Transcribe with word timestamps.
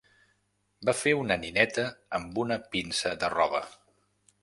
Va 0.89 0.95
fer 1.01 1.13
una 1.19 1.37
nineta 1.45 1.87
amb 2.21 2.43
una 2.47 2.61
pinça 2.75 3.17
de 3.25 3.35
roba. 3.39 3.67